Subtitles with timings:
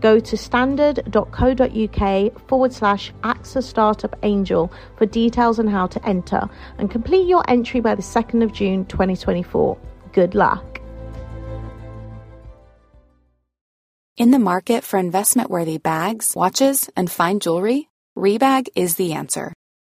[0.00, 6.48] Go to standard.co.uk forward slash AXA Startup Angel for details on how to enter
[6.78, 9.76] and complete your entry by the 2nd of June 2024.
[10.12, 10.80] Good luck.
[14.16, 19.52] In the market for investment worthy bags, watches, and fine jewelry, Rebag is the answer.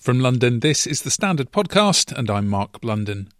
[0.00, 3.30] From London, this is the Standard Podcast, and I'm Mark Blunden.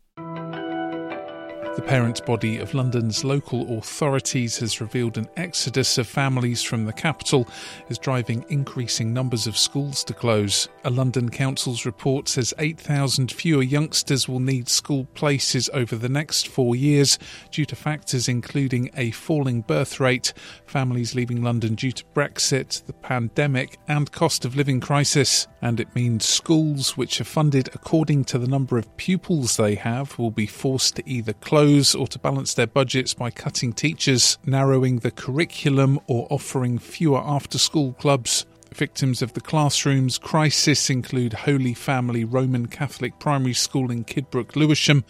[1.78, 6.92] The parent body of London's local authorities has revealed an exodus of families from the
[6.92, 7.46] capital
[7.88, 10.68] is driving increasing numbers of schools to close.
[10.82, 16.48] A London Council's report says 8,000 fewer youngsters will need school places over the next
[16.48, 17.16] four years
[17.52, 20.32] due to factors including a falling birth rate,
[20.66, 25.46] families leaving London due to Brexit, the pandemic, and cost of living crisis.
[25.62, 30.18] And it means schools, which are funded according to the number of pupils they have,
[30.18, 31.34] will be forced to either
[31.68, 37.20] close or to balance their budgets by cutting teachers, narrowing the curriculum, or offering fewer
[37.20, 38.46] after school clubs.
[38.74, 45.04] Victims of the classrooms crisis include Holy Family Roman Catholic Primary School in Kidbrooke, Lewisham,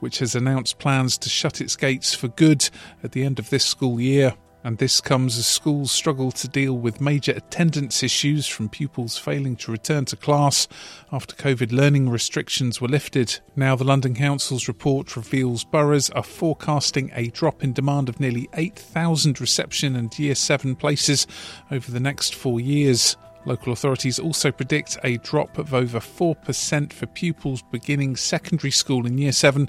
[0.00, 2.68] which has announced plans to shut its gates for good
[3.02, 4.34] at the end of this school year.
[4.64, 9.56] And this comes as schools struggle to deal with major attendance issues from pupils failing
[9.56, 10.68] to return to class
[11.10, 13.40] after COVID learning restrictions were lifted.
[13.56, 18.48] Now, the London Council's report reveals boroughs are forecasting a drop in demand of nearly
[18.54, 21.26] 8,000 reception and Year 7 places
[21.72, 23.16] over the next four years.
[23.44, 29.18] Local authorities also predict a drop of over 4% for pupils beginning secondary school in
[29.18, 29.68] Year 7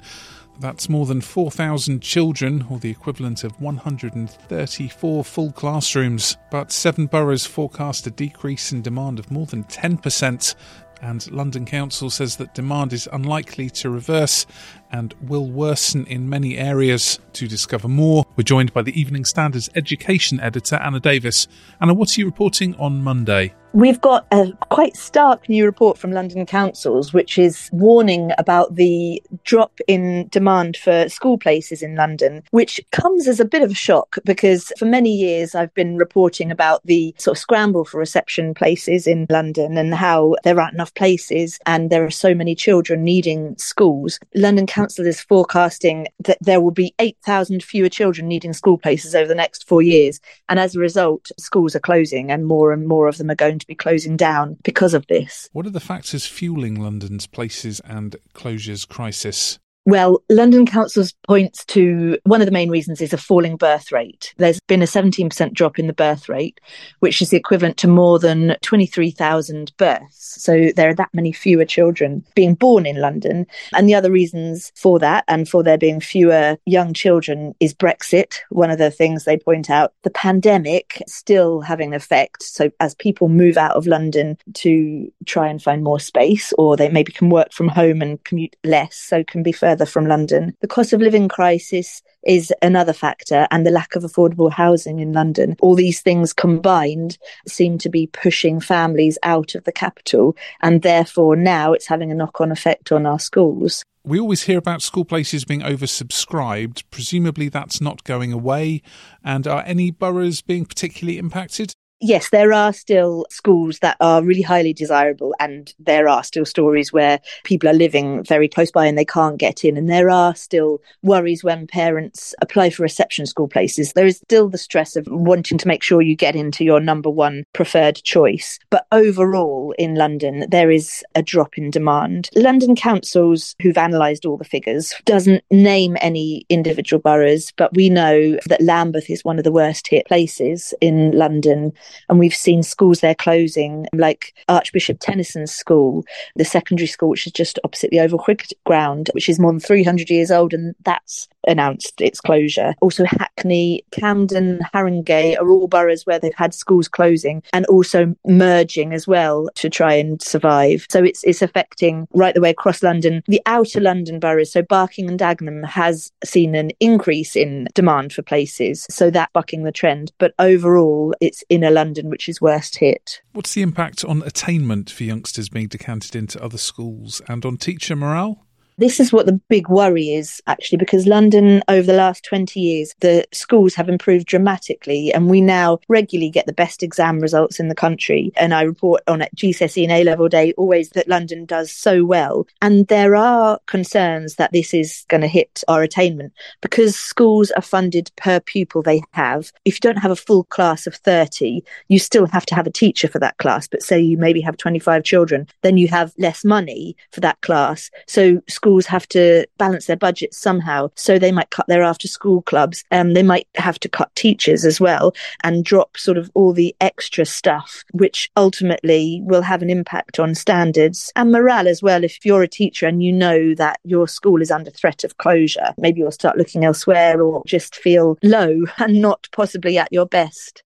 [0.60, 6.36] that's more than 4,000 children, or the equivalent of 134 full classrooms.
[6.50, 10.54] But seven boroughs forecast a decrease in demand of more than 10%,
[11.02, 14.46] and London Council says that demand is unlikely to reverse
[14.90, 17.18] and will worsen in many areas.
[17.34, 21.46] To discover more, we're joined by the Evening Standard's education editor, Anna Davis.
[21.80, 23.54] Anna, what are you reporting on Monday?
[23.74, 29.20] We've got a quite stark new report from London councils, which is warning about the
[29.42, 33.74] drop in demand for school places in London, which comes as a bit of a
[33.74, 38.54] shock because for many years I've been reporting about the sort of scramble for reception
[38.54, 43.02] places in London and how there aren't enough places and there are so many children
[43.02, 44.20] needing schools.
[44.36, 49.26] London Council is forecasting that there will be 8,000 fewer children needing school places over
[49.26, 50.20] the next four years.
[50.48, 53.63] And as a result, schools are closing and more and more of them are going
[53.64, 55.48] to be closing down because of this.
[55.52, 59.58] What are the factors fueling London's places and closures crisis?
[59.86, 64.32] Well, London Council points to one of the main reasons is a falling birth rate.
[64.38, 66.58] There's been a 17% drop in the birth rate,
[67.00, 70.42] which is the equivalent to more than 23,000 births.
[70.42, 73.46] So there are that many fewer children being born in London.
[73.74, 78.38] And the other reasons for that and for there being fewer young children is Brexit.
[78.48, 82.42] One of the things they point out, the pandemic still having an effect.
[82.42, 86.88] So as people move out of London to try and find more space, or they
[86.88, 90.54] maybe can work from home and commute less, so can be further further from London.
[90.60, 95.12] The cost of living crisis is another factor, and the lack of affordable housing in
[95.12, 95.56] London.
[95.60, 97.18] All these things combined
[97.48, 102.14] seem to be pushing families out of the capital, and therefore now it's having a
[102.14, 103.84] knock on effect on our schools.
[104.04, 106.84] We always hear about school places being oversubscribed.
[106.90, 108.82] Presumably, that's not going away.
[109.24, 111.72] And are any boroughs being particularly impacted?
[112.00, 116.92] Yes, there are still schools that are really highly desirable, and there are still stories
[116.92, 119.76] where people are living very close by and they can't get in.
[119.76, 123.92] And there are still worries when parents apply for reception school places.
[123.92, 127.10] There is still the stress of wanting to make sure you get into your number
[127.10, 128.58] one preferred choice.
[128.70, 132.28] But overall, in London, there is a drop in demand.
[132.34, 138.38] London councils, who've analysed all the figures, doesn't name any individual boroughs, but we know
[138.46, 141.72] that Lambeth is one of the worst hit places in London
[142.08, 146.04] And we've seen schools there closing, like Archbishop Tenison's school,
[146.36, 149.60] the secondary school, which is just opposite the Oval Cricket Ground, which is more than
[149.60, 150.54] 300 years old.
[150.54, 152.74] And that's announced its closure.
[152.80, 158.92] Also, Hackney, Camden, Haringey are all boroughs where they've had schools closing and also merging
[158.92, 160.86] as well to try and survive.
[160.90, 163.22] So it's it's affecting right the way across London.
[163.26, 168.22] The outer London boroughs, so Barking and Dagenham, has seen an increase in demand for
[168.22, 168.86] places.
[168.90, 170.12] So that bucking the trend.
[170.18, 173.20] But overall, it's inner London which is worst hit.
[173.32, 177.96] What's the impact on attainment for youngsters being decanted into other schools and on teacher
[177.96, 178.43] morale?
[178.76, 182.92] This is what the big worry is, actually, because London, over the last 20 years,
[183.00, 187.68] the schools have improved dramatically, and we now regularly get the best exam results in
[187.68, 188.32] the country.
[188.36, 192.04] And I report on at GCSE and A level day always that London does so
[192.04, 192.48] well.
[192.62, 197.62] And there are concerns that this is going to hit our attainment because schools are
[197.62, 199.52] funded per pupil they have.
[199.64, 202.72] If you don't have a full class of 30, you still have to have a
[202.72, 203.68] teacher for that class.
[203.68, 207.90] But say you maybe have 25 children, then you have less money for that class.
[208.08, 210.88] So schools have to balance their budgets somehow.
[210.94, 212.82] So they might cut their after school clubs.
[212.90, 215.12] Um, they might have to cut teachers as well
[215.42, 220.34] and drop sort of all the extra stuff, which ultimately will have an impact on
[220.34, 222.04] standards and morale as well.
[222.04, 225.74] If you're a teacher and you know that your school is under threat of closure,
[225.76, 230.62] maybe you'll start looking elsewhere or just feel low and not possibly at your best.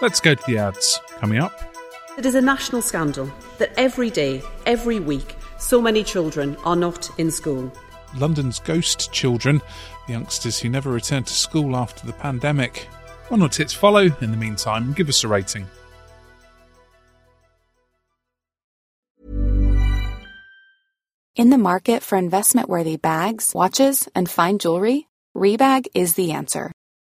[0.00, 0.98] Let's go to the ads.
[1.18, 1.52] Coming up.
[2.16, 7.10] It is a national scandal that every day, every week, so many children are not
[7.18, 7.72] in school.
[8.16, 9.60] London's ghost children,
[10.06, 12.88] the youngsters who never returned to school after the pandemic.
[13.28, 14.10] One or tits follow.
[14.20, 15.66] In the meantime, give us a rating.
[21.34, 25.06] In the market for investment worthy bags, watches, and fine jewelry,
[25.36, 26.72] Rebag is the answer.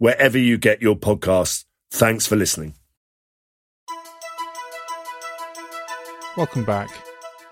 [0.00, 1.64] wherever you get your podcasts.
[1.92, 2.74] Thanks for listening.
[6.36, 6.88] Welcome back.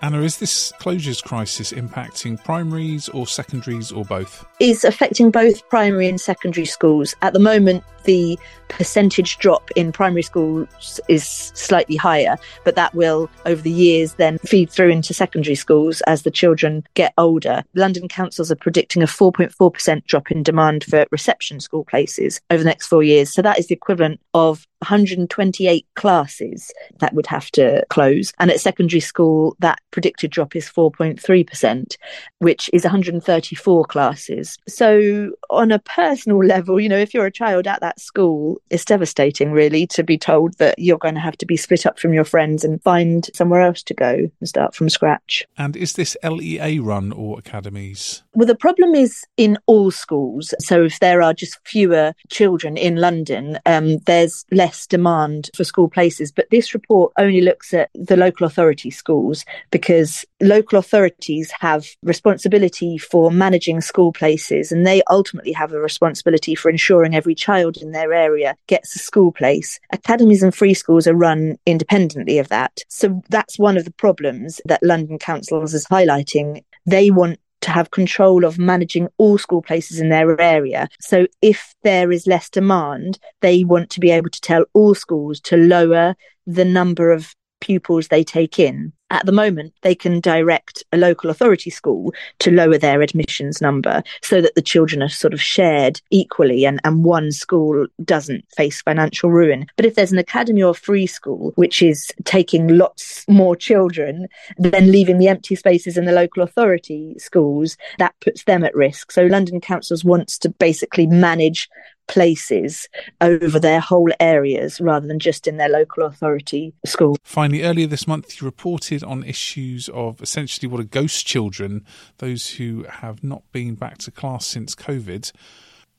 [0.01, 4.45] Anna, is this closures crisis impacting primaries or secondaries or both?
[4.59, 7.13] Is affecting both primary and secondary schools.
[7.21, 13.29] At the moment, the percentage drop in primary schools is slightly higher, but that will,
[13.45, 17.63] over the years, then feed through into secondary schools as the children get older.
[17.73, 22.69] London councils are predicting a 4.4% drop in demand for reception school places over the
[22.69, 23.33] next four years.
[23.33, 28.31] So that is the equivalent of 128 classes that would have to close.
[28.39, 31.97] And at secondary school, that predicted drop is 4.3%,
[32.39, 34.57] which is 134 classes.
[34.67, 38.85] So, on a personal level, you know, if you're a child at that school, it's
[38.85, 42.13] devastating, really, to be told that you're going to have to be split up from
[42.13, 45.45] your friends and find somewhere else to go and start from scratch.
[45.57, 48.23] And is this LEA run or academies?
[48.33, 50.53] Well, the problem is in all schools.
[50.59, 55.89] So, if there are just fewer children in London, um, there's less demand for school
[55.89, 56.31] places.
[56.31, 62.97] But this report only looks at the local authority schools because local authorities have responsibility
[62.97, 67.91] for managing school places and they ultimately have a responsibility for ensuring every child in
[67.91, 69.79] their area gets a school place.
[69.91, 72.79] Academies and free schools are run independently of that.
[72.89, 76.63] So that's one of the problems that London councils is highlighting.
[76.85, 80.87] They want to have control of managing all school places in their area.
[81.01, 85.39] So if there is less demand, they want to be able to tell all schools
[85.41, 86.15] to lower
[86.47, 88.93] the number of pupils they take in.
[89.11, 94.03] At the moment, they can direct a local authority school to lower their admissions number
[94.21, 98.81] so that the children are sort of shared equally and, and one school doesn't face
[98.81, 99.65] financial ruin.
[99.75, 104.91] But if there's an academy or free school which is taking lots more children, then
[104.91, 109.11] leaving the empty spaces in the local authority schools, that puts them at risk.
[109.11, 111.69] So London councils wants to basically manage
[112.09, 112.89] places
[113.21, 117.15] over their whole areas rather than just in their local authority school.
[117.23, 121.85] Finally, earlier this month, you reported on issues of essentially what are ghost children,
[122.17, 125.31] those who have not been back to class since COVID.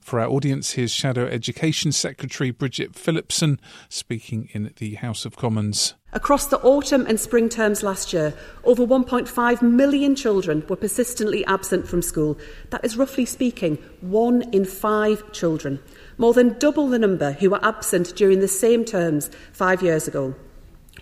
[0.00, 5.94] For our audience, here's Shadow Education Secretary Bridget Phillipson speaking in the House of Commons.
[6.12, 11.86] Across the autumn and spring terms last year, over 1.5 million children were persistently absent
[11.86, 12.36] from school.
[12.70, 15.78] That is, roughly speaking, one in five children,
[16.18, 20.34] more than double the number who were absent during the same terms five years ago.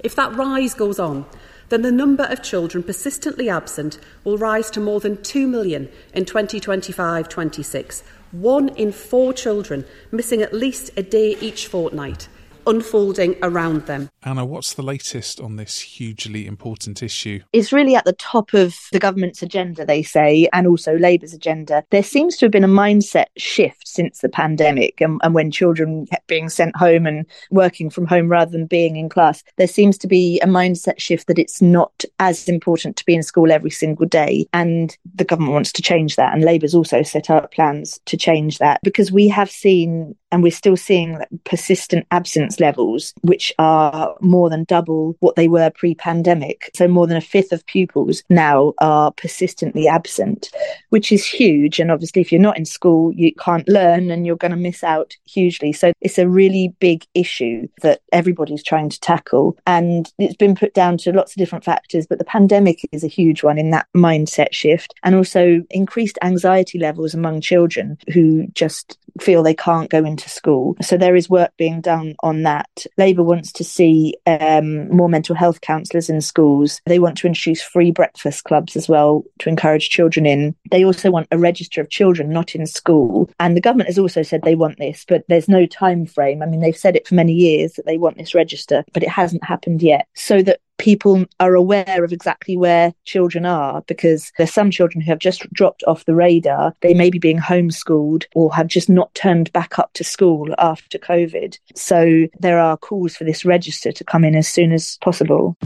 [0.05, 1.25] If that rise goes on,
[1.71, 6.27] then the number of children persistently absent will rise to more than 2 million in
[6.27, 8.03] 2025 26.
[8.33, 12.29] One in four children missing at least a day each fortnight
[12.69, 14.11] unfolding around them.
[14.23, 17.41] Anna, what's the latest on this hugely important issue?
[17.53, 21.83] It's really at the top of the government's agenda, they say, and also Labour's agenda.
[21.91, 26.07] There seems to have been a mindset shift since the pandemic and, and when children
[26.07, 29.43] kept being sent home and working from home rather than being in class.
[29.57, 33.23] There seems to be a mindset shift that it's not as important to be in
[33.23, 34.47] school every single day.
[34.53, 36.35] And the government wants to change that.
[36.35, 40.53] And Labour's also set out plans to change that because we have seen and we're
[40.53, 46.71] still seeing persistent absence levels, which are more than double what they were pre pandemic.
[46.75, 50.50] So, more than a fifth of pupils now are persistently absent,
[50.91, 51.79] which is huge.
[51.81, 54.83] And obviously, if you're not in school, you can't learn and you're going to miss
[54.85, 55.73] out hugely.
[55.73, 59.57] So, it's a really big issue that everybody's trying to tackle.
[59.67, 63.09] And it's been put down to lots of different factors, but the pandemic is a
[63.09, 68.99] huge one in that mindset shift and also increased anxiety levels among children who just
[69.23, 70.77] feel they can't go into school.
[70.81, 72.87] So there is work being done on that.
[72.97, 76.81] Labour wants to see um, more mental health counsellors in schools.
[76.87, 80.55] They want to introduce free breakfast clubs as well to encourage children in.
[80.71, 83.31] They also want a register of children not in school.
[83.41, 86.43] And the government has also said they want this, but there's no time frame.
[86.43, 89.09] I mean, they've said it for many years that they want this register, but it
[89.09, 90.07] hasn't happened yet.
[90.15, 95.11] So that people are aware of exactly where children are because there's some children who
[95.11, 96.75] have just dropped off the radar.
[96.81, 100.99] They may be being homeschooled or have just not turned back up to school after
[100.99, 101.59] COVID.
[101.75, 105.57] So there are calls for this register to come in as soon as possible.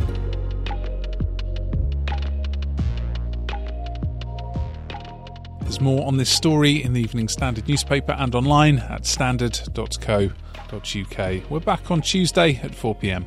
[5.61, 11.51] There's more on this story in the Evening Standard newspaper and online at standard.co.uk.
[11.51, 13.27] We're back on Tuesday at 4 pm.